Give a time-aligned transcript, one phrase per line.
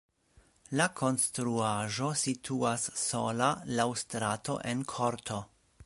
[0.79, 3.51] La konstruaĵo situas sola
[3.81, 5.41] laŭ strato en korto.